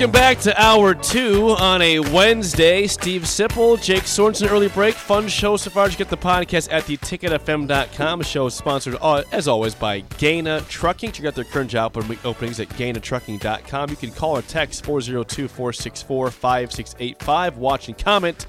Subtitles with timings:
[0.00, 2.86] Welcome back to hour two on a Wednesday.
[2.86, 4.94] Steve Sipple, Jake Sorensen, early break.
[4.94, 5.88] Fun show so far.
[5.88, 8.18] Just get the podcast at theticketfm.com.
[8.20, 11.12] The show is sponsored, uh, as always, by Gana Trucking.
[11.12, 13.90] Check out their current job openings at ganatrucking.com.
[13.90, 17.58] You can call or text 402 464 5685.
[17.58, 18.46] Watch and comment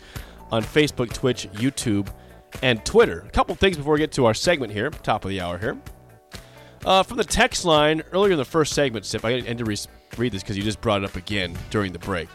[0.51, 2.07] on Facebook, Twitch, YouTube,
[2.61, 3.25] and Twitter.
[3.27, 5.77] A couple things before we get to our segment here, top of the hour here.
[6.85, 9.75] Uh, from the text line earlier in the first segment, Sip, I re-
[10.17, 12.29] read this because you just brought it up again during the break.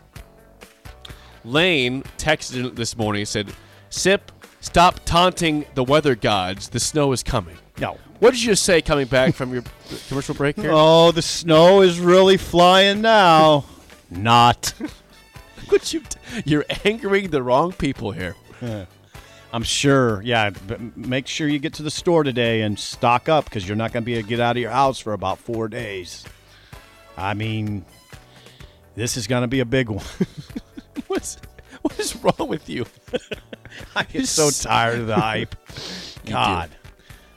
[1.45, 3.53] Lane texted this morning and said,
[3.91, 6.69] Sip, stop taunting the weather gods.
[6.69, 7.57] The snow is coming.
[7.79, 7.99] No.
[8.19, 9.63] What did you just say coming back from your
[10.09, 10.71] commercial break here?
[10.73, 13.65] Oh, the snow is really flying now.
[14.11, 14.73] Not.
[15.69, 18.37] What you t- you're angering the wrong people here.
[19.53, 20.23] I'm sure.
[20.23, 23.77] Yeah, but make sure you get to the store today and stock up because you're
[23.77, 26.25] not going to be able to get out of your house for about four days.
[27.17, 27.85] I mean,
[28.95, 30.05] this is going to be a big one.
[31.07, 31.39] What's
[31.83, 32.87] what is wrong with you?
[33.95, 35.55] I get so tired of the hype.
[36.27, 36.71] God.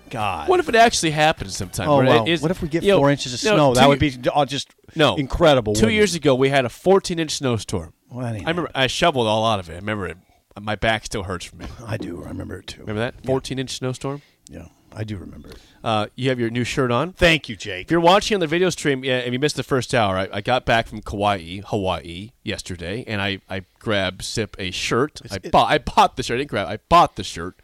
[0.09, 0.49] God.
[0.49, 1.87] What if it actually happens sometime?
[1.87, 3.55] Oh, where it well, is- what if we get you know, four inches of no,
[3.55, 3.73] snow?
[3.75, 5.75] that would be just no incredible.
[5.75, 6.17] Two years it?
[6.19, 7.93] ago, we had a 14 inch snowstorm.
[8.09, 9.73] Well, I remember I shoveled all out of it.
[9.73, 10.17] I remember it.
[10.59, 11.69] My back still hurts from it.
[11.85, 12.23] I do.
[12.23, 12.81] I remember it too.
[12.81, 14.23] Remember that 14 inch snowstorm?
[14.49, 15.57] Yeah, I do remember it.
[15.83, 17.13] Uh, you have your new shirt on.
[17.13, 17.87] Thank you, Jake.
[17.87, 20.27] If you're watching on the video stream, yeah, if you missed the first hour, I,
[20.33, 25.21] I got back from Kauai, Hawaii yesterday, and I, I grabbed Sip a shirt.
[25.31, 26.35] I it- bought I bought the shirt.
[26.35, 26.67] I didn't grab.
[26.67, 27.55] I bought the shirt.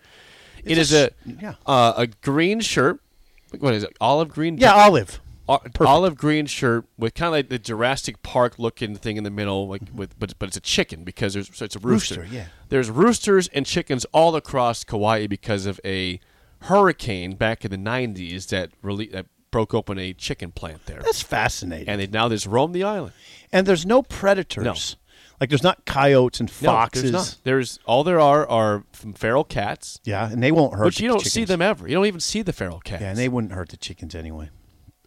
[0.63, 1.55] It It's is a yeah.
[1.65, 2.99] uh, a green shirt.
[3.59, 3.95] What is it?
[4.01, 4.57] Olive green.
[4.57, 5.19] Yeah, olive.
[5.47, 9.29] O- olive green shirt with kind of like the Jurassic Park looking thing in the
[9.29, 12.21] middle, like with but but it's a chicken because there's so it's a rooster.
[12.21, 12.45] Rooster, yeah.
[12.69, 16.19] There's roosters and chickens all across Kauai because of a
[16.65, 18.71] hurricane back in the '90s that
[19.11, 21.87] that broke open a chicken plant there, That's fascinating.
[21.87, 23.13] and they now just roam the island.
[23.51, 24.63] And there's no predators.
[24.65, 24.75] No.
[25.39, 27.01] Like there's not coyotes and No, foxes.
[27.03, 27.37] there's not.
[27.43, 28.83] There's all there are are
[29.15, 30.83] feral cats, Yeah, and they won't hurt.
[30.85, 31.33] but you don't chickens.
[31.33, 31.87] see them ever.
[31.87, 33.01] You don't even see the feral cats.
[33.01, 34.49] Yeah, and they wouldn't hurt the chickens anyway.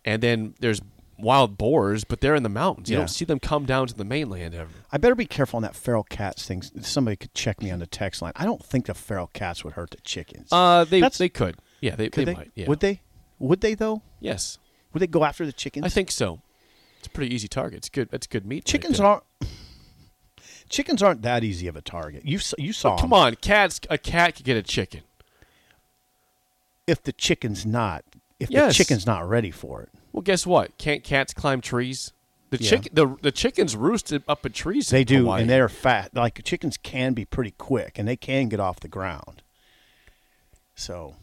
[0.05, 0.81] and then there's
[1.19, 2.89] wild boars, but they're in the mountains.
[2.89, 3.01] You Yeah.
[3.01, 4.71] don't see them come down to the mainland ever.
[4.93, 6.63] I better be careful on that feral cats thing.
[6.63, 8.33] Somebody could check me on the text line.
[8.37, 10.49] I don't think the feral cats would hurt the chickens.
[10.53, 11.57] Uh, they That's- they could.
[11.81, 12.35] Yeah, they, could they, they?
[12.39, 12.51] might.
[12.55, 12.67] Yeah.
[12.69, 13.01] Would they?
[13.39, 14.03] Would they though?
[14.21, 14.59] Yes,
[14.93, 15.85] Would they go after the chickens?
[15.87, 16.41] I think so.
[16.99, 17.77] It's a pretty easy target.
[17.79, 18.09] It's good.
[18.11, 18.65] That's good meat.
[18.65, 19.07] chickens there.
[19.07, 19.23] aren't.
[20.69, 22.27] Chickens aren't that easy of a target.
[22.27, 22.99] You you saw.
[22.99, 23.81] Come on, cats.
[23.89, 25.01] A cat could get a chicken.
[26.87, 28.05] If the chicken's not,
[28.41, 28.73] if Yes.
[28.77, 29.91] the chicken's not ready for it.
[30.13, 30.77] Well, guess what?
[30.79, 32.13] Can't cats climb trees?
[32.51, 32.71] The Yeah.
[32.71, 34.89] chicken, the the chickens roosted up in trees.
[34.89, 35.43] They in do, Hawaii.
[35.43, 36.15] and they're fat.
[36.15, 39.43] Like chickens can be pretty quick, and they can get off the ground.
[40.75, 41.15] So,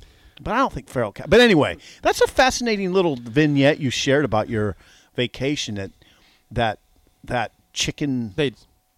[0.41, 1.29] but I don't think feral cat.
[1.29, 4.75] But anyway, that's a fascinating little vignette you shared about your
[5.15, 5.75] vacation.
[5.75, 5.91] That
[6.51, 6.79] that
[7.23, 8.53] that chicken, they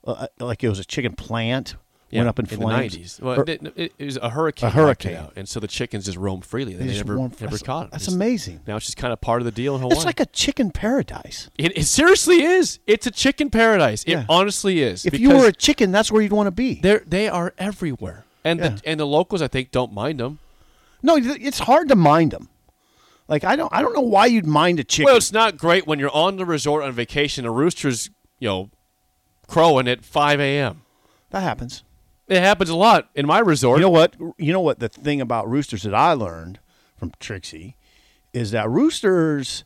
[0.06, 1.75] uh, like it was a chicken plant,
[2.09, 3.19] yeah, went up in, in flames.
[3.21, 4.68] Well, Or- it, it, it was a hurricane.
[4.68, 5.15] A hurricane.
[5.15, 6.74] out, and so the chickens just roamed freely.
[6.74, 7.89] They, They never never caught them.
[7.92, 8.62] that's Just- amazing.
[8.65, 9.95] Now it's just kind of part of the deal in Hawaii.
[9.98, 11.50] it's like a chicken paradise.
[11.57, 12.80] it, it seriously is.
[12.88, 14.04] It's a chicken paradise.
[14.04, 14.25] It Yeah.
[14.30, 15.06] honestly is.
[15.06, 16.75] If you were a chicken, that's where you'd want to be.
[16.81, 18.69] they're they are everywhere, and Yeah.
[18.69, 20.39] the and the locals I think don't mind them.
[21.03, 22.50] No, it's hard to mind them.
[23.27, 25.06] Like I don't, I don't know why you'd mind a chicken.
[25.06, 27.45] Well, it's not great when you're on the resort on vacation.
[27.45, 28.69] A rooster's you know
[29.48, 30.81] crowing at five a.m.
[31.31, 31.83] that happens.
[32.27, 33.79] It happens a lot in my resort.
[33.79, 34.15] You know what?
[34.38, 34.79] You know what?
[34.79, 36.59] The thing about roosters that I learned
[36.97, 37.77] from Trixie
[38.33, 39.63] is that roosters.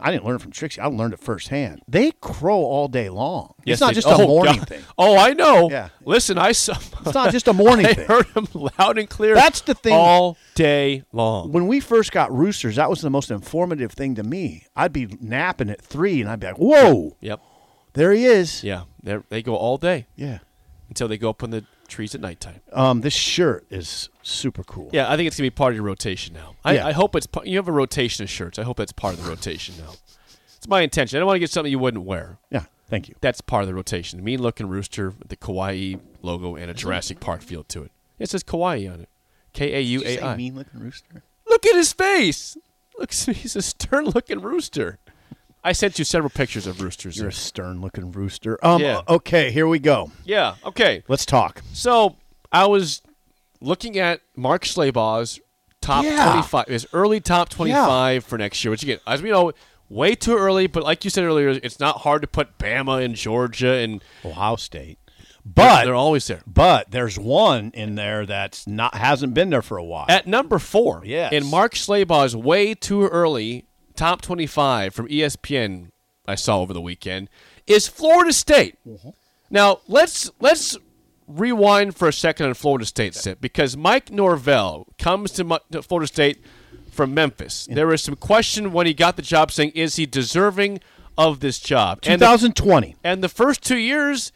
[0.00, 0.80] I didn't learn it from Trixie.
[0.80, 1.82] I learned it firsthand.
[1.86, 3.52] They crow all day long.
[3.66, 4.68] Yes, it's not they- just a oh, morning God.
[4.68, 4.82] thing.
[4.96, 5.68] Oh, I know.
[5.70, 5.90] Yeah.
[6.06, 6.72] Listen, I saw.
[7.04, 8.06] It's not just a morning I thing.
[8.06, 9.34] heard them loud and clear.
[9.34, 9.92] That's the thing.
[9.92, 11.52] All day long.
[11.52, 14.64] When we first got roosters, that was the most informative thing to me.
[14.74, 17.40] I'd be napping at three, and I'd be like, "Whoa, Yep.
[17.92, 18.84] there he is!" Yeah.
[19.02, 20.38] They go all day Yeah.
[20.88, 22.60] until they go up in the trees at nighttime.
[22.72, 24.88] Um, this shirt is super cool.
[24.92, 26.54] Yeah, I think it's gonna be part of your rotation now.
[26.64, 26.86] I, Yeah.
[26.86, 28.58] I hope it's you have a rotation of shirts.
[28.58, 29.92] I hope that's part of the rotation now.
[30.56, 31.16] It's my intention.
[31.16, 32.38] I don't want to get something you wouldn't wear.
[32.50, 32.64] Yeah.
[32.88, 33.14] Thank you.
[33.20, 34.22] That's part of the rotation.
[34.22, 37.90] Mean looking rooster with the Kauai logo and a Jurassic Park feel to it.
[38.18, 39.08] It says Kauai on it.
[39.52, 40.36] K A U A I.
[40.36, 41.22] mean looking rooster.
[41.48, 42.56] Look at his face.
[42.98, 44.98] Look, he's a stern looking rooster.
[45.64, 47.16] I sent you several pictures of roosters.
[47.18, 48.58] You're a stern looking rooster.
[48.64, 48.80] Um.
[48.82, 49.02] Yeah.
[49.08, 49.50] Okay.
[49.52, 50.10] Here we go.
[50.24, 50.56] yeah.
[50.64, 51.02] Okay.
[51.08, 51.62] Let's talk.
[51.72, 52.16] So
[52.50, 53.02] I was
[53.60, 55.40] looking at Mark Schlabach's
[55.80, 56.30] top Yeah.
[56.32, 59.52] 25, his early top 25 for next year, which again, as we know,
[59.88, 60.66] way too early.
[60.66, 64.56] But like you said earlier, it's not hard to put Bama and Georgia, and Ohio
[64.56, 64.98] State.
[65.44, 66.42] But they're always there.
[66.46, 70.06] but there's one in there that's not hasn't been there for a while.
[70.08, 71.32] At number four, Yes.
[71.32, 75.90] in Mark Schlabach's way too early top 25 from ESPN,
[76.26, 77.28] I saw over the weekend,
[77.66, 78.76] is Florida State.
[78.86, 79.10] Mm-hmm.
[79.50, 80.76] Now let's let's
[81.28, 86.06] rewind for a second on Florida State, Sip, because Mike Norvell comes to, to Florida
[86.06, 86.42] State
[86.90, 87.68] from Memphis.
[87.70, 90.80] There was some question when he got the job, saying, "Is he deserving
[91.16, 92.96] of this job?" And the, 2020.
[93.04, 94.32] and the first two years,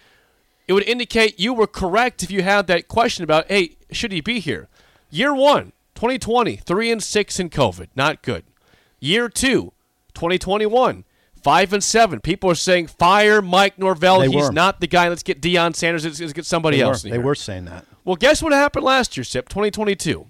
[0.69, 4.21] it would indicate you were correct if you had that question about, hey, should he
[4.21, 4.69] be here?
[5.11, 8.45] Year one, 2020, three and six in COVID, not good.
[8.99, 9.73] Year two,
[10.15, 11.05] 2021,
[11.43, 12.21] five and seven.
[12.21, 14.21] People are saying fire Mike Norvell.
[14.21, 14.53] They He's were.
[14.53, 15.09] not the guy.
[15.09, 16.05] Let's get Deion Sanders.
[16.05, 17.05] Let's, let's get somebody they else.
[17.05, 17.85] were, they were saying that.
[18.05, 19.49] Well, guess what happened last year, Sip?
[19.49, 20.27] 2022.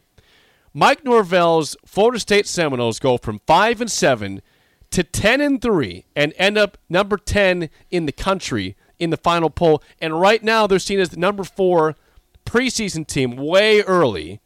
[0.74, 4.42] Mike Norvell's Florida State Seminoles go from five and seven
[4.90, 9.50] to ten and three, and end up number ten in the country in the final
[9.50, 9.82] poll.
[10.00, 11.96] And right now, they're seen as the number four
[12.44, 14.40] preseason team, way early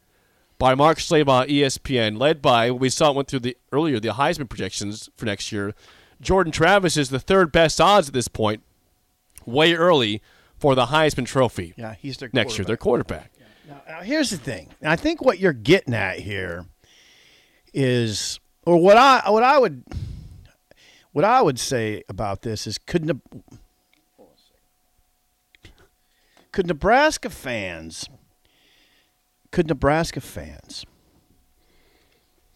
[0.61, 4.47] by Mark Schlabach, ESPN, led by we saw it went through the earlier the Heisman
[4.47, 5.75] projections for next year.
[6.21, 8.63] Jordan Travis is the third best odds at this point,
[9.47, 10.23] way early
[10.59, 12.67] for the Heisman Trophy Yeah, he's their next year.
[12.67, 13.33] Their quarterback.
[13.67, 14.69] Now, now, here's the thing.
[14.85, 16.67] I think what you're getting at here
[17.73, 19.83] is, or what I what I would
[21.13, 23.41] what I would say about this is, could Ne-
[26.53, 28.11] could Nebraska fans
[29.53, 30.85] could Nebraska fans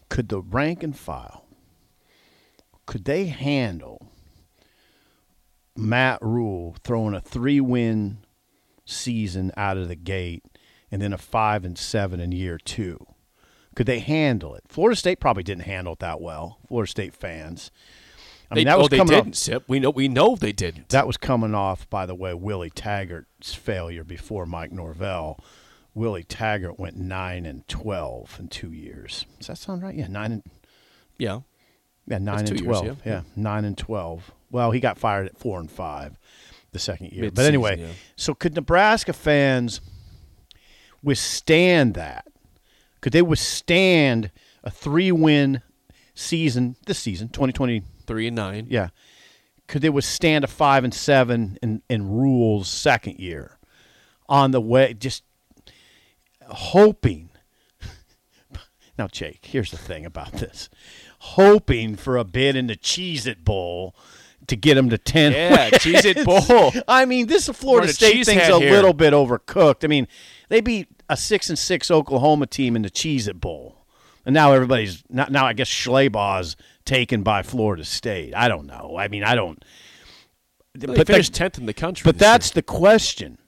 [0.09, 1.45] could the rank and file
[2.85, 4.11] could they handle
[5.75, 8.19] Matt Rhule throwing a three win
[8.85, 10.43] season out of the gate
[10.91, 13.05] and then a five and seven in year two.
[13.75, 14.63] Could they handle it?
[14.69, 16.59] Florida State probably didn't handle it that well.
[16.67, 17.71] Florida State fans.
[18.49, 19.63] I They, mean, that oh, was they coming didn't, off, Sip.
[19.67, 20.89] We know, we know they didn't.
[20.89, 25.43] that was coming off, by the way, Willie Taggart's failure before Mike Norvell.
[25.95, 29.25] Willie Taggart went nine and twelve in two years.
[29.39, 29.95] Does that sound right?
[29.95, 30.43] Yeah, nine and
[31.17, 31.39] yeah.
[32.05, 33.01] yeah, nine That's and two years, twelve.
[33.05, 33.11] yeah.
[33.13, 34.31] yeah, nine and twelve.
[34.51, 36.19] Well, he got fired at four and five
[36.71, 37.23] the second year.
[37.23, 37.87] but Mid-season, anyway, yeah.
[38.17, 39.79] so could Nebraska fans
[41.01, 42.27] withstand that?
[43.01, 44.31] Could they withstand
[44.63, 45.61] a three-win
[46.13, 47.83] season this season, twenty twenty?
[48.05, 48.67] Three and nine.
[48.69, 48.89] Yeah.
[49.67, 53.57] Could they withstand a five and seven in, in Rhule's second year
[54.29, 54.93] on the way?
[54.93, 55.23] Just
[56.47, 57.29] hoping.
[58.97, 60.69] Now, Jake, here's the thing about this:
[61.19, 63.93] hoping for a bid in the Cheez It Bowl
[64.47, 65.33] to get them to ten.
[65.33, 65.83] Yeah, wins.
[65.83, 66.71] Cheez It Bowl.
[66.87, 68.71] I mean, this Florida Wearing a State cheese thing's a here.
[68.71, 69.83] little bit overcooked.
[69.83, 70.07] I mean,
[70.47, 73.85] they beat a six and six Oklahoma team in the Cheez It Bowl,
[74.25, 75.27] and now everybody's now.
[75.29, 78.33] now I guess Schlabach's taken by Florida State.
[78.33, 78.95] I don't know.
[78.97, 79.63] I mean, I don't.
[80.73, 82.03] They but finished tenth in the country.
[82.05, 82.31] But this year.
[82.31, 83.39] that's the question.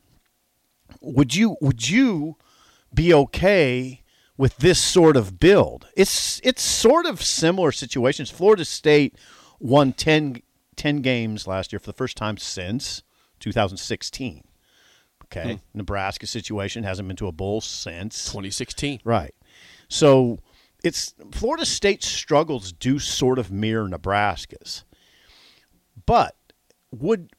[1.01, 2.35] Would you would you
[2.97, 4.03] be okay
[4.35, 5.87] with this sort of build?
[5.95, 8.29] It's it's sort of similar situations.
[8.29, 9.15] Florida State
[9.59, 10.41] won 10,
[10.75, 13.03] 10 games last year for the first time since
[13.39, 14.43] 2016.
[15.25, 15.53] Okay.
[15.53, 15.59] Hmm.
[15.73, 19.01] Nebraska situation hasn't been to a bowl since 2016.
[19.03, 19.35] Right.
[19.89, 20.39] So
[20.83, 24.83] it's Florida State's struggles do sort of mirror Nebraska's.
[26.05, 26.35] But
[26.91, 27.31] would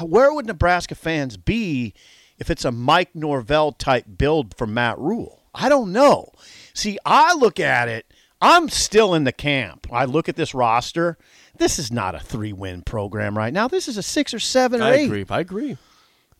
[0.00, 1.94] where would Nebraska fans be
[2.38, 5.42] if it's a Mike Norvell type build for Matt Rhule?
[5.54, 6.30] I don't know.
[6.74, 8.06] See, I look at it.
[8.40, 9.86] I'm still in the camp.
[9.90, 11.16] I look at this roster.
[11.56, 13.66] This is not a three-win program right now.
[13.66, 15.04] This is a six or seven or I eight.
[15.06, 15.24] agree.
[15.30, 15.78] I agree.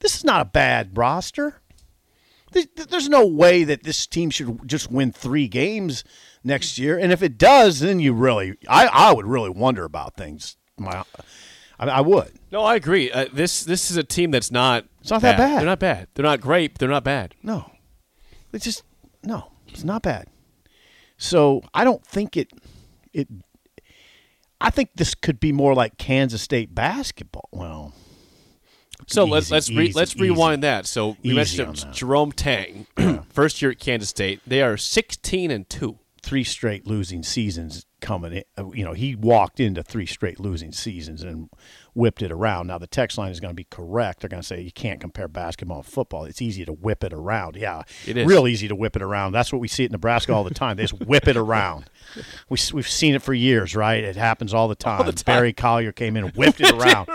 [0.01, 1.63] This is not a bad roster.
[2.53, 6.05] Th- th- There's no way that this team should just win three games
[6.45, 6.99] next year.
[6.99, 10.57] And if it does, then you really, I, I would really wonder about things.
[10.79, 11.03] My,
[11.79, 12.33] I, I would.
[12.51, 13.11] No, I agree.
[13.11, 14.85] Uh, this this is a team that's not.
[15.01, 15.59] It's not that bad.
[15.61, 16.09] They're not bad.
[16.15, 16.75] They're not great.
[16.75, 17.35] But they're not bad.
[17.43, 17.71] No,
[18.53, 18.83] it's just
[19.23, 19.53] no.
[19.69, 20.29] It's not bad.
[21.19, 22.51] So I don't think it.
[23.13, 23.29] It.
[24.61, 27.49] I think this could be more like Kansas State basketball.
[27.53, 27.93] Well,
[29.07, 30.23] So let's let's re- easy, let's easy.
[30.23, 30.87] rewind that.
[30.87, 31.93] So we Easy mentioned.
[31.95, 32.87] Jerome Tang,
[33.29, 34.41] first year at Kansas State.
[34.47, 35.99] They are 16 and two.
[36.23, 38.43] three straight losing seasons coming in.
[38.57, 41.51] uh, You know, he walked into three straight losing seasons and
[41.95, 42.67] whipped it around.
[42.69, 44.21] Now, the text line is going to be correct.
[44.21, 46.25] They're going to say you can't compare basketball and football.
[46.25, 47.57] It's easy to whip it around.
[47.57, 48.27] Yeah, It is.
[48.27, 49.33] real easy to whip it around.
[49.33, 50.77] That's what we see at Nebraska all the time.
[50.77, 51.91] They just whip it around.
[52.49, 54.05] We, we've seen it for years, right?
[54.05, 55.11] It happens all the time.
[55.27, 57.09] Barry Collier came in and whipped it around.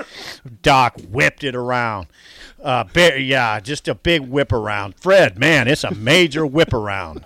[0.61, 2.07] Doc whipped it around.
[2.61, 4.95] Uh, Barry, yeah, just a big whip around.
[4.95, 7.25] Fred, man, it's a major whip around.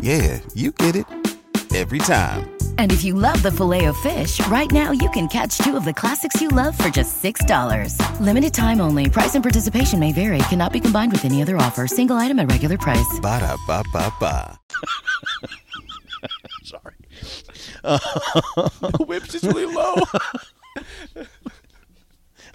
[0.00, 1.04] Yeah, you get it.
[1.74, 2.50] Every time.
[2.78, 5.84] And if you love the filet of fish, right now you can catch two of
[5.84, 8.20] the classics you love for just $6.
[8.20, 9.10] Limited time only.
[9.10, 10.38] Price and participation may vary.
[10.50, 11.86] Cannot be combined with any other offer.
[11.86, 13.20] Single item at regular price.
[13.20, 14.58] Ba-da-ba-ba-ba.
[16.64, 16.94] Sorry.
[17.82, 19.96] The whip's just really low.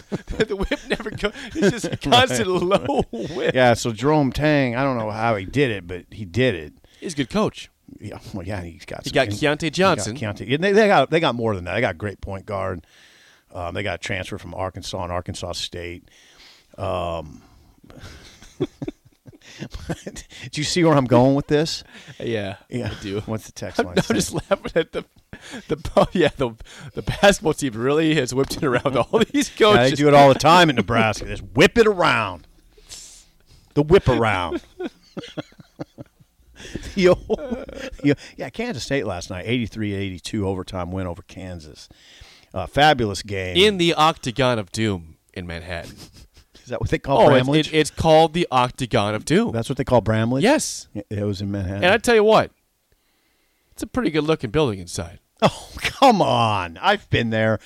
[0.10, 1.34] the whip never goes.
[1.56, 3.54] It's just a constant low whip.
[3.54, 6.74] Yeah, so Jerome Tang, I don't know how he did it, but he did it.
[7.04, 7.70] He's a good coach.
[8.00, 9.04] Yeah, well, yeah, he's got.
[9.04, 10.16] He some- got Keyontae Johnson.
[10.16, 10.54] Got Keyontae.
[10.56, 11.76] And They, they got they got more than that.
[11.76, 12.86] They got great point guard.
[13.54, 16.10] Um, they got a transfer from Arkansas and Arkansas State.
[16.78, 17.44] Um,
[18.60, 18.66] do
[20.54, 21.84] you see where I'm going with this?
[22.20, 23.20] Yeah, Yeah, I do.
[23.22, 23.90] What's the text I'm.
[23.90, 25.06] I'm just laughing at the
[25.68, 26.52] the oh, yeah the
[26.94, 29.90] the basketball team really has whipped it around all these Yeah, coaches.
[29.92, 31.26] they do it all the time in Nebraska.
[31.26, 32.48] Just whip it around.
[33.76, 34.62] The whip around.
[36.96, 37.18] Yo,
[38.04, 41.90] yo, yeah, Kansas State last night, 83-82 overtime win over Kansas.
[42.54, 43.58] Uh, fabulous game.
[43.58, 45.96] in the Octagon of Doom in Manhattan.
[46.62, 47.68] Is that what they call Oh, it's, Bramlage?
[47.74, 49.52] it, it's called the Octagon of Doom.
[49.52, 50.44] That's what they call Bramlage?
[50.44, 51.84] yes, It was in Manhattan.
[51.84, 52.52] and I tell you what,
[53.72, 55.20] it's a pretty good looking building inside.
[55.42, 56.78] oh, come on.
[56.82, 57.60] I've been there.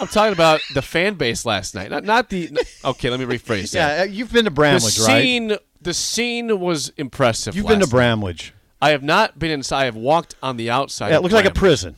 [0.00, 2.50] I'm talking about the fan base last night, not not the.
[2.84, 3.98] Okay, let me rephrase that.
[3.98, 5.58] yeah, you've been to the Bramlage, right?
[5.80, 7.54] The scene was impressive.
[7.56, 7.90] You've been to night.
[7.90, 8.52] Bramlage.
[8.80, 9.82] I have not been inside.
[9.82, 11.10] I have walked on the outside.
[11.10, 11.96] Yeah, it looks like a prison.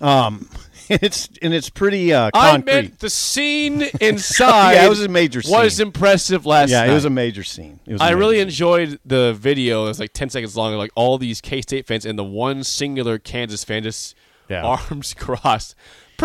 [0.00, 0.48] Um,
[0.90, 2.64] and it's and it's pretty uh, I concrete.
[2.72, 4.74] meant the scene inside.
[4.74, 5.52] Yeah, it was a major scene.
[5.56, 6.74] Was impressive last night.
[6.76, 6.90] yeah, night.
[6.90, 7.80] it was a major scene.
[7.86, 8.42] It was a I major really scene.
[8.48, 9.84] enjoyed the video.
[9.84, 10.74] It was like ten seconds long.
[10.74, 14.14] Like all these K State fans and the one singular Kansas fan just
[14.48, 14.62] Yeah.
[14.90, 15.74] arms crossed.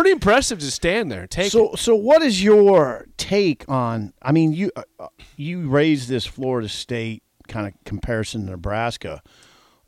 [0.00, 1.78] Pretty impressive to stand there take So, it.
[1.78, 4.14] so what is your take on?
[4.22, 9.22] I mean, you uh, uh, you raised this Florida State kind of comparison to Nebraska.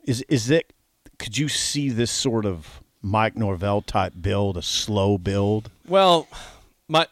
[0.03, 0.71] Is is it?
[1.17, 5.71] Could you see this sort of Mike Norvell type build, a slow build?
[5.87, 6.27] Well,
[6.87, 7.07] my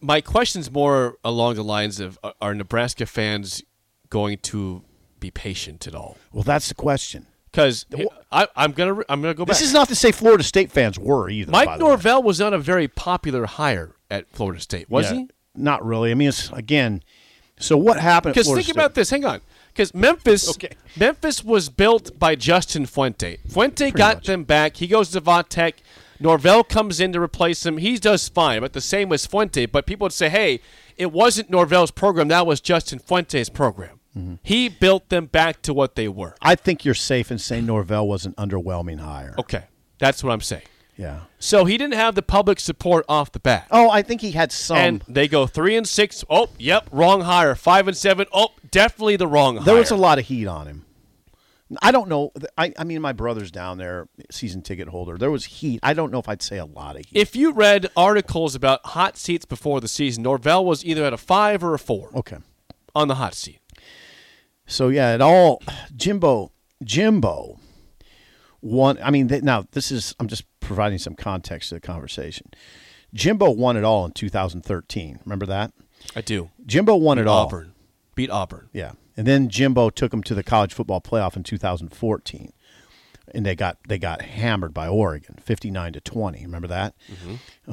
[0.00, 3.64] my question's more along the lines of are Nebraska fans
[4.10, 4.82] going to
[5.18, 6.16] be patient at all?
[6.32, 7.26] Well, that's the question.
[7.50, 7.86] Because
[8.30, 9.56] I'm gonna I'm gonna go back.
[9.56, 11.50] This is not to say Florida State fans were either.
[11.50, 11.90] Mike the way.
[11.90, 15.30] Norvell was not a very popular hire at Florida State, was Yeah, he?
[15.54, 16.10] Not really.
[16.10, 17.02] I mean, it's again.
[17.58, 18.34] So what happened?
[18.34, 18.74] Because think State?
[18.76, 19.10] about this.
[19.10, 19.40] Hang on.
[19.72, 20.70] Because Memphis, Okay.
[20.96, 23.38] Memphis was built by Justin Fuente.
[23.48, 24.76] Fuente got them back.
[24.76, 25.82] He goes to Va Tech.
[26.20, 27.78] Norvell comes in to replace him.
[27.78, 29.66] He does fine, but the same as Fuente.
[29.66, 30.60] But people would say, "Hey,
[30.96, 32.28] it wasn't Norvell's program.
[32.28, 33.97] That was Justin Fuente's program.
[34.18, 34.34] Mm-hmm.
[34.42, 38.06] He built them back to what they were." I think you're safe in saying Norvell
[38.06, 39.34] was an underwhelming hire.
[39.38, 39.64] Okay,
[39.98, 40.62] that's what I'm saying.
[40.98, 41.20] Yeah.
[41.38, 43.68] So he didn't have the public support off the bat.
[43.70, 44.76] Oh, I think he had some.
[44.76, 46.24] and they go three and six.
[46.28, 47.54] Oh, yep, wrong hire.
[47.54, 48.26] Five and seven.
[48.32, 49.64] Oh, definitely the wrong hire.
[49.64, 50.84] there was a lot of heat on him.
[51.82, 52.32] I don't know.
[52.56, 55.18] I, I mean, my brother's down there, season ticket holder.
[55.18, 55.80] There was heat.
[55.82, 57.18] I don't know if I'd say a lot of heat.
[57.20, 61.18] If you read articles about hot seats before the season, Norvell was either at a
[61.18, 62.38] five or a four okay.
[62.94, 63.60] on the hot seat.
[64.68, 65.62] So yeah, it all
[65.96, 66.52] Jimbo
[66.84, 67.58] Jimbo
[68.60, 68.98] won.
[69.02, 72.50] I mean, th- now this is I'm just providing some context to the conversation.
[73.14, 75.20] Jimbo won it all in 2013.
[75.24, 75.72] Remember that?
[76.14, 76.50] I do.
[76.66, 77.46] Jimbo won it all.
[77.46, 77.72] Auburn
[78.14, 78.68] beat Auburn.
[78.72, 82.52] Yeah, and then Jimbo took them to the college football playoff in 2014,
[83.34, 86.44] and they got they got hammered by Oregon, 59 to 20.
[86.44, 86.94] Remember that?
[87.10, 87.72] Mm-hmm.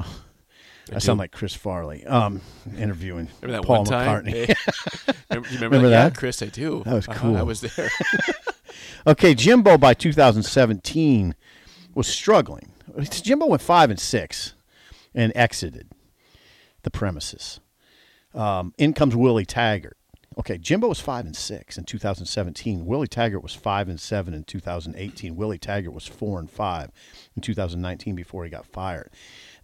[0.92, 2.40] I, I sound like Chris Farley um,
[2.76, 4.24] interviewing Remember that Paul one time?
[4.24, 4.54] McCartney.
[5.30, 6.04] remember, you remember, Remember that?
[6.04, 6.82] Yeah, Chris, I do.
[6.84, 7.36] That was Uh-huh, cool.
[7.36, 7.90] I was there.
[9.06, 11.34] Okay, Jimbo by 2017
[11.94, 12.72] was struggling.
[13.08, 14.54] Jimbo went five and six
[15.14, 15.90] and exited
[16.82, 17.60] the premises.
[18.34, 19.96] Um, in comes Willie Taggart.
[20.38, 22.84] Okay, Jimbo was five and six in 2017.
[22.84, 25.36] Willie Taggart was five and seven in 2018.
[25.36, 26.90] Willie Taggart was four and five
[27.36, 29.10] in 2019 before he got fired.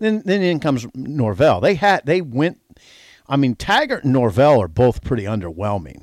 [0.02, 1.60] Then then in comes Norvell.
[1.60, 2.58] They had they went.
[3.28, 6.02] I mean, Taggart and Norvell are both pretty underwhelming.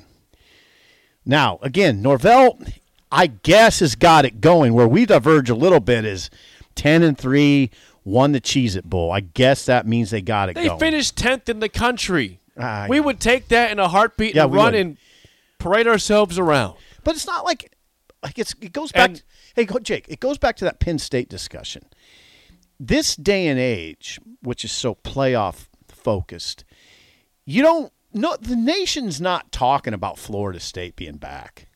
[1.26, 2.58] Now, again, Norvell,
[3.12, 4.72] I guess, has got it going.
[4.72, 6.30] Where we diverge a little bit is
[6.76, 7.70] 10 and 3,
[8.04, 9.12] won the Cheez It Bowl.
[9.12, 10.78] I guess that means they got it they going.
[10.80, 12.40] finished tenth in the country.
[12.58, 13.02] Ah, we yeah.
[13.04, 14.74] would take that in a heartbeat Yeah, and run would.
[14.80, 14.96] and
[15.58, 16.76] parade ourselves around.
[17.04, 17.70] But it's not like
[18.22, 19.10] like it's it goes back.
[19.10, 19.22] And-
[19.54, 21.84] hey, Jake, it goes back to that Penn State discussion.
[22.82, 26.64] This day and age, which is so playoff focused,
[27.44, 27.92] you don't.
[28.14, 31.68] No, the nation's not talking about Florida State being back.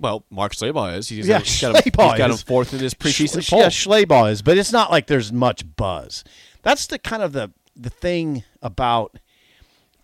[0.00, 1.10] Well, Mark Schlabach is.
[1.10, 2.42] He's, yeah, he's got, him, he's got him is.
[2.42, 3.60] fourth in his preseason Sch- poll.
[3.60, 6.24] Yeah, Schlabach is, but it's not like there's much buzz.
[6.62, 9.18] That's the kind of the the thing about.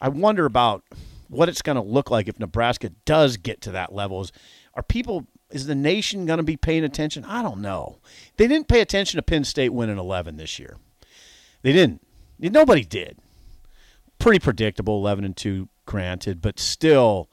[0.02, 0.84] I wonder about
[1.28, 4.20] what it's going to look like if Nebraska does get to that level.
[4.20, 4.32] Is
[4.74, 5.26] are people?
[5.56, 7.24] Is the nation going to be paying attention?
[7.24, 7.96] I don't know.
[8.36, 10.76] They didn't pay attention to Penn State winning 11 this year.
[11.62, 12.06] They didn't.
[12.38, 13.16] Nobody did.
[14.18, 17.30] Pretty predictable, 11 and two, granted, but still,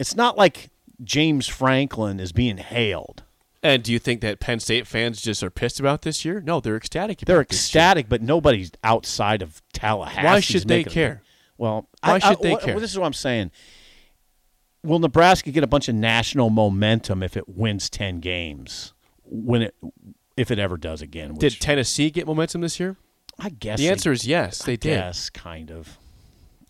[0.00, 0.70] it's not like
[1.04, 3.22] James Franklin is being hailed.
[3.62, 6.40] And do you think that Penn State fans just are pissed about this year?
[6.40, 7.22] No, they're ecstatic.
[7.22, 10.26] About They're ecstatic, but nobody's outside of Tallahassee.
[10.26, 11.22] Why should they care?
[11.56, 12.74] Well, Why I- should I- they what- care?
[12.74, 13.52] well, this is what I'm saying.
[14.84, 18.92] Will Nebraska get a bunch of national momentum if it wins ten games?
[19.24, 19.74] When it,
[20.36, 21.34] if it ever does again?
[21.34, 22.96] Did Tennessee get momentum this year?
[23.38, 24.96] I guess The they- answer is yes, they I did.
[24.96, 25.98] Guess kind of,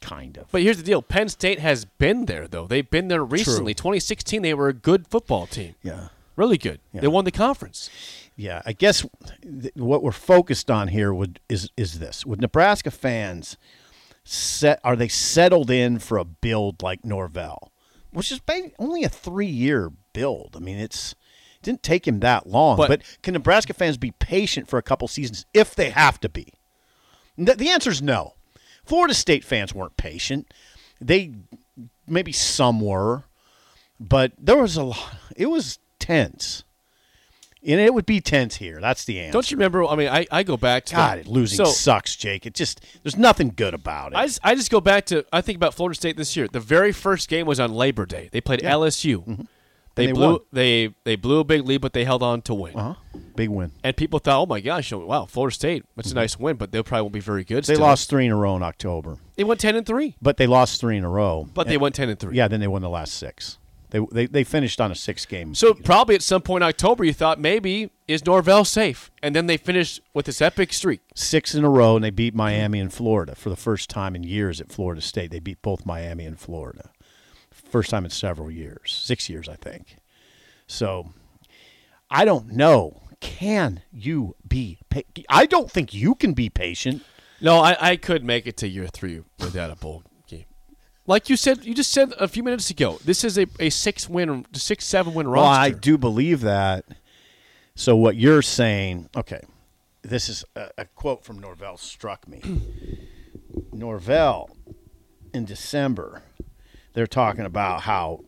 [0.00, 0.50] kind of.
[0.52, 2.66] But here's the deal: Penn State has been there, though.
[2.66, 3.74] They've been there recently.
[3.74, 5.74] 2016, they were a good football team.
[5.82, 6.08] Yeah.
[6.36, 6.80] really good.
[6.92, 7.00] Yeah.
[7.02, 7.90] They won the conference.
[8.36, 9.04] Yeah, I guess
[9.42, 13.56] th- what we're focused on here would is is this: would Nebraska fans
[14.24, 17.70] set are they settled in for a build like Norvell,
[18.14, 18.40] which is
[18.78, 20.54] only a three year build?
[20.56, 22.76] I mean, it's it didn't take him that long.
[22.76, 26.28] But- But, can Nebraska fans be patient for a couple seasons if they have to
[26.28, 26.52] be?
[27.36, 28.34] The, the answer is no.
[28.84, 30.52] Florida State fans weren't patient.
[31.00, 31.32] They
[32.06, 33.24] maybe some were,
[33.98, 35.14] but there was a lot.
[35.36, 36.63] It was tense.
[37.66, 38.78] And it would be tense here.
[38.80, 39.32] That's the answer.
[39.32, 39.84] Don't you remember?
[39.86, 42.44] I mean, I, I go back to God, the- losing so, sucks, Jake.
[42.46, 44.16] It just there's nothing good about it.
[44.16, 46.46] I just, I just go back to I think about Florida State this year.
[46.46, 48.28] The very first game was on Labor Day.
[48.32, 48.72] They played Yeah.
[48.72, 49.46] LSU.
[49.96, 50.38] They, they blew won.
[50.52, 52.74] they they blew a big lead, but they held on to win.
[52.76, 52.94] uh-huh.
[53.36, 53.70] Big win.
[53.84, 56.82] And people thought, oh my gosh, wow, Florida State, that's a nice win, but they
[56.82, 57.62] probably won't be very good.
[57.64, 57.86] They still.
[57.86, 60.80] lost three in a row in October, They went ten and three, but they lost
[60.80, 61.48] three in a row.
[61.54, 62.36] but they went ten and three.
[62.36, 63.58] yeah, then they won the last six.
[63.94, 65.54] They they, they finished on a six game.
[65.54, 69.46] So probably at some point in October, you thought maybe is Norvell safe, and then
[69.46, 71.00] they finished with this epic streak.
[71.14, 74.24] six in a row, and they beat Miami and Florida for the first time in
[74.24, 75.30] years at Florida State.
[75.30, 76.90] They beat both Miami and Florida,
[77.52, 79.98] first time in several years, six years, I think.
[80.66, 81.10] So,
[82.10, 83.02] I don't know.
[83.20, 84.80] Can you be?
[84.90, 87.04] Pa- I don't think you can be patient.
[87.40, 90.02] No, I, I could make it to year three without a bowl.
[91.06, 92.98] Like you said, you just said a few minutes ago.
[93.04, 95.60] This is a, a six win, six seven win Well, roster.
[95.60, 96.84] I do believe that.
[97.74, 99.10] So what you're saying?
[99.14, 99.42] Okay,
[100.02, 102.40] this is a, a quote from Norvell struck me.
[103.72, 104.56] Norvell
[105.34, 106.22] in December,
[106.94, 108.24] they're talking about how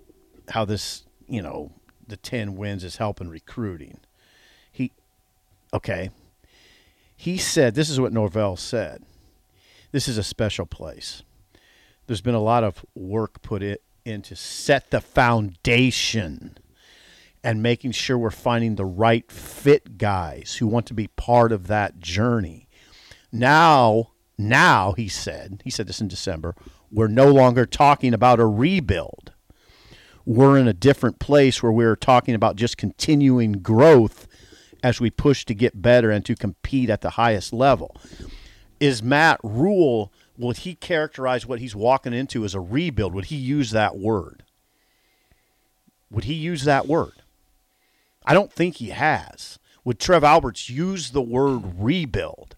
[0.51, 1.73] how this you know
[2.07, 4.01] the ten wins is helping recruiting.
[4.71, 4.93] He
[5.73, 6.11] okay.
[7.17, 9.03] He said this is what Norvell said.
[9.93, 11.23] This is a special place.
[12.07, 16.59] There's been a lot of work put it in to set the foundation
[17.42, 21.66] and making sure we're finding the right fit guys who want to be part of
[21.66, 22.69] that journey.
[23.33, 26.55] Now, now he said, he said this in December,
[26.90, 29.33] we're no longer talking about a rebuild.
[30.25, 34.27] We're in a different place where we're talking about just continuing growth
[34.83, 37.97] as we push to get better and to compete at the highest level.
[38.81, 43.14] Is Matt Rhule, would he characterize what he's walking into as a rebuild?
[43.14, 44.42] Would he use that word?
[46.11, 47.12] Would he use that word?
[48.25, 49.59] I don't think he has.
[49.85, 52.57] Would Trev Alberts use the word rebuild?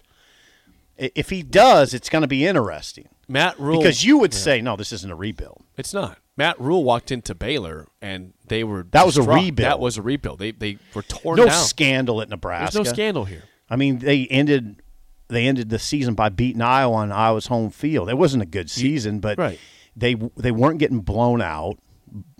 [0.96, 3.08] If he does, it's going to be interesting.
[3.28, 4.38] Matt Rhule Because you would Yeah.
[4.40, 5.62] say, no, this isn't a rebuild.
[5.76, 6.18] It's not.
[6.36, 9.56] Matt Rhule walked into Baylor and they were That was a rebuild.
[9.70, 10.38] That was a rebuild.
[10.38, 11.64] They they were torn no down.
[11.64, 12.76] scandal at Nebraska.
[12.78, 13.42] There's no scandal here.
[13.68, 14.80] I mean, they ended
[15.28, 18.08] they ended the season by beating Iowa on Iowa's home field.
[18.08, 19.58] It wasn't a good season, but Right.
[19.96, 21.78] they they weren't getting blown out.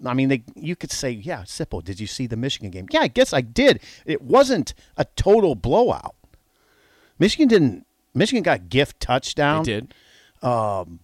[0.05, 2.87] I mean, they you could say, yeah, Sipple, did you see the Michigan game?
[2.90, 3.81] Yeah, I guess I did.
[4.07, 6.14] It wasn't a total blowout.
[7.18, 7.87] Michigan didn't.
[8.14, 9.64] Michigan got gift touchdown.
[9.64, 9.94] They did.
[10.42, 11.01] Um,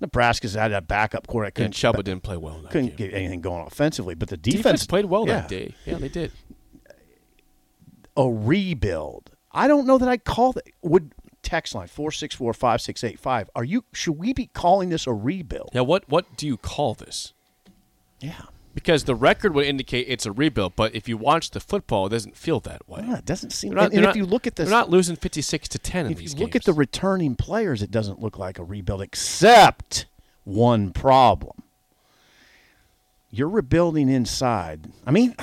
[0.00, 1.58] Nebraska's had a backup quarterback.
[1.58, 2.96] And couldn't- Chubba didn't play well Couldn't game.
[2.96, 5.40] get anything going offensively, but the Defense, defense, played well yeah.
[5.42, 5.74] that day.
[5.86, 6.32] Yeah, they did.
[8.16, 9.30] a rebuild.
[9.52, 10.64] I don't know that I call that.
[10.82, 13.48] Would text line four six four five six eight five.
[13.54, 13.84] Are you?
[13.92, 15.70] Should we be calling this a rebuild?
[15.74, 17.32] Now, what what do you call this?
[18.20, 18.42] Yeah.
[18.72, 22.10] Because the record would indicate it's a rebuild, but if you watch the football, it
[22.10, 23.02] doesn't feel that way.
[23.04, 23.72] Yeah, it doesn't seem.
[23.72, 26.06] Not- and and if not- you look at this, they're not losing fifty-six to ten
[26.06, 26.62] in if these you look games.
[26.62, 30.06] at the returning players, it doesn't look like a rebuild, except
[30.44, 31.62] one problem.
[33.32, 34.86] You're rebuilding inside.
[35.06, 35.34] I mean,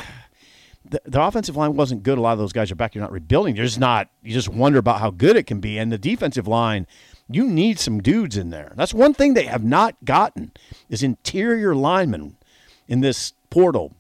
[0.90, 2.18] the, the offensive line wasn't good.
[2.18, 2.96] A lot of those guys are back.
[2.96, 3.56] You're not rebuilding.
[3.56, 4.10] You're just not.
[4.24, 5.78] You just wonder about how good it can be.
[5.78, 6.88] And the defensive line,
[7.30, 8.74] you need some dudes in there.
[8.76, 10.52] That's one thing they have not gotten
[10.90, 12.38] is interior linemen
[12.88, 13.94] in this portal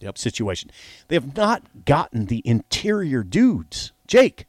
[0.00, 0.16] Yep.
[0.16, 0.70] situation.
[1.08, 3.92] They have not gotten the interior dudes.
[4.06, 4.46] Jake,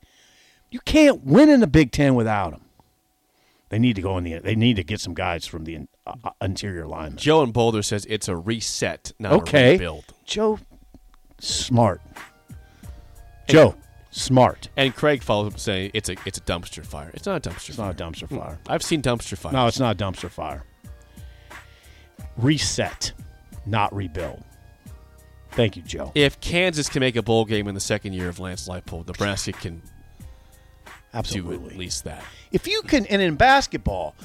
[0.70, 2.62] you can't win in the Big Ten without them.
[3.68, 4.40] They need to go in the.
[4.40, 7.18] They need to get some guys from the uh, uh, interior linemen.
[7.18, 10.06] Joe in Boulder says it's a reset, not a Okay, rebuild.
[10.26, 10.60] Joe,
[11.42, 12.02] smart.
[13.50, 13.76] Joe,
[14.12, 14.70] smart.
[14.78, 17.12] And Craig follows up saying it's a it's a dumpster fire.
[17.14, 17.88] It's not a dumpster It's fire.
[17.88, 18.60] not a dumpster fire.
[18.68, 19.54] I've seen dumpster fires.
[19.54, 20.64] No, it's not a dumpster fire.
[22.38, 23.12] Reset,
[23.66, 24.44] not rebuild.
[25.52, 26.12] Thank you, Joe.
[26.16, 29.52] If Kansas can make a bowl game in the second year of Lance Leipold, Nebraska
[29.52, 29.84] can do
[31.14, 31.72] Absolutely.
[31.72, 32.24] at least that.
[32.54, 34.16] If you can, and in basketball,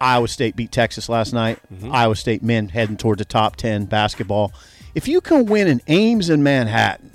[0.00, 1.58] Iowa State beat Texas last night.
[1.72, 1.92] Mm-hmm.
[1.92, 4.52] Iowa State men heading toward the top 10 basketball.
[4.96, 7.10] If you can win in Ames and Manhattan,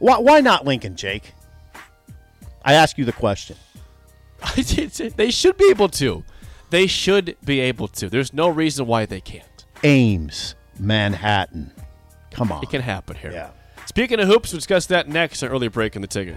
[0.00, 1.34] why, why not Lincoln, Jake?
[2.64, 3.56] I ask you the question.
[4.56, 6.24] they should be able to.
[6.70, 8.08] They should be able to.
[8.08, 9.64] There's no reason why they can't.
[9.84, 11.70] Ames, Manhattan.
[12.32, 12.60] Come on.
[12.64, 13.30] It can happen here.
[13.30, 13.50] Yeah.
[13.86, 15.44] Speaking of hoops, we'll discuss that next.
[15.44, 16.36] An early break in the ticket.